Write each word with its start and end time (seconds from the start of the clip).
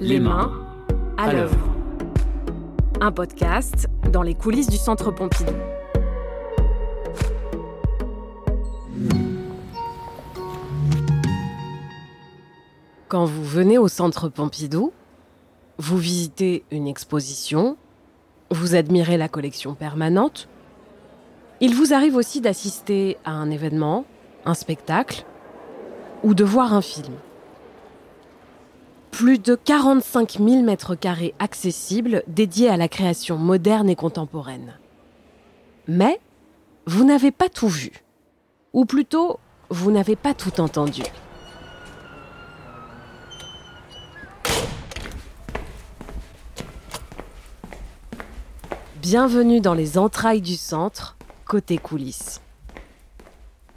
Les 0.00 0.18
mains 0.18 0.50
à 1.18 1.30
l'œuvre. 1.30 1.58
Un 3.02 3.12
podcast 3.12 3.86
dans 4.10 4.22
les 4.22 4.34
coulisses 4.34 4.68
du 4.68 4.78
Centre 4.78 5.10
Pompidou. 5.10 5.52
Quand 13.08 13.26
vous 13.26 13.44
venez 13.44 13.76
au 13.76 13.88
Centre 13.88 14.30
Pompidou, 14.30 14.94
vous 15.76 15.98
visitez 15.98 16.64
une 16.70 16.88
exposition, 16.88 17.76
vous 18.50 18.74
admirez 18.74 19.18
la 19.18 19.28
collection 19.28 19.74
permanente, 19.74 20.48
il 21.60 21.74
vous 21.74 21.92
arrive 21.92 22.16
aussi 22.16 22.40
d'assister 22.40 23.18
à 23.26 23.32
un 23.32 23.50
événement, 23.50 24.06
un 24.46 24.54
spectacle, 24.54 25.26
ou 26.22 26.32
de 26.32 26.44
voir 26.44 26.72
un 26.72 26.80
film. 26.80 27.12
Plus 29.20 29.38
de 29.38 29.54
45 29.54 30.38
000 30.38 30.62
mètres 30.62 30.94
carrés 30.94 31.34
accessibles 31.38 32.22
dédiés 32.26 32.70
à 32.70 32.78
la 32.78 32.88
création 32.88 33.36
moderne 33.36 33.90
et 33.90 33.94
contemporaine. 33.94 34.78
Mais 35.86 36.18
vous 36.86 37.04
n'avez 37.04 37.30
pas 37.30 37.50
tout 37.50 37.68
vu. 37.68 37.92
Ou 38.72 38.86
plutôt, 38.86 39.38
vous 39.68 39.90
n'avez 39.90 40.16
pas 40.16 40.32
tout 40.32 40.58
entendu. 40.58 41.02
Bienvenue 49.02 49.60
dans 49.60 49.74
les 49.74 49.98
entrailles 49.98 50.40
du 50.40 50.56
centre, 50.56 51.18
côté 51.44 51.76
coulisses. 51.76 52.40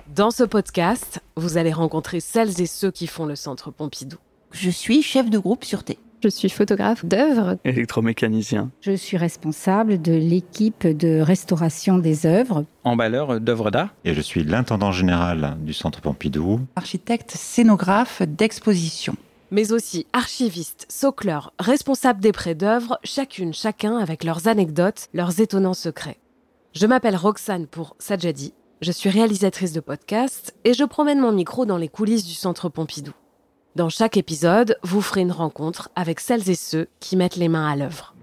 Dans 0.08 0.32
ce 0.32 0.46
podcast, 0.46 1.20
vous 1.36 1.58
allez 1.58 1.74
rencontrer 1.74 2.22
celles 2.22 2.62
et 2.62 2.66
ceux 2.66 2.92
qui 2.92 3.08
font 3.08 3.26
le 3.26 3.36
centre 3.36 3.72
Pompidou. 3.72 4.20
Je 4.54 4.70
suis 4.70 5.02
chef 5.02 5.30
de 5.30 5.40
groupe 5.40 5.66
sûreté. 5.66 5.98
Je 6.24 6.30
suis 6.30 6.50
photographe 6.50 7.04
d'œuvres. 7.04 7.58
Électromécanicien. 7.66 8.72
Je 8.82 8.96
suis 8.96 9.18
responsable 9.18 10.02
de 10.02 10.14
l'équipe 10.14 10.88
de 10.88 11.20
restauration 11.20 11.98
des 11.98 12.26
œuvres. 12.26 12.64
Emballeur 12.86 13.42
d'œuvres 13.42 13.72
d'art. 13.72 13.94
Et 14.06 14.14
je 14.14 14.22
suis 14.22 14.44
l'intendant 14.44 14.92
général 14.92 15.58
du 15.60 15.74
Centre 15.74 16.00
Pompidou. 16.02 16.62
Architecte 16.76 17.32
scénographe 17.32 18.22
d'exposition. 18.22 19.16
Mais 19.52 19.74
aussi 19.74 20.06
archiviste, 20.14 20.86
socleur, 20.88 21.52
responsable 21.60 22.22
des 22.22 22.32
prêts 22.32 22.56
d'œuvres, 22.56 23.00
chacune, 23.04 23.54
chacun 23.54 23.98
avec 23.98 24.24
leurs 24.24 24.48
anecdotes, 24.48 25.10
leurs 25.14 25.42
étonnants 25.42 25.74
secrets. 25.74 26.20
Je 26.74 26.88
m'appelle 26.88 27.16
Roxane 27.16 27.68
pour 27.68 27.96
Sajadi, 28.00 28.54
je 28.82 28.92
suis 28.92 29.10
réalisatrice 29.10 29.74
de 29.74 29.80
podcast 29.80 30.56
et 30.64 30.74
je 30.74 30.84
promène 30.84 31.20
mon 31.20 31.32
micro 31.32 31.66
dans 31.66 31.78
les 31.78 31.88
coulisses 31.88 32.26
du 32.26 32.34
Centre 32.34 32.70
Pompidou. 32.70 33.14
Dans 33.76 33.90
chaque 33.90 34.18
épisode, 34.18 34.78
vous 34.84 35.02
ferez 35.02 35.22
une 35.22 35.32
rencontre 35.32 35.90
avec 35.96 36.20
celles 36.20 36.48
et 36.48 36.54
ceux 36.54 36.90
qui 37.00 37.18
mettent 37.18 37.38
les 37.38 37.50
mains 37.50 37.68
à 37.68 37.76
l'œuvre. 37.76 38.14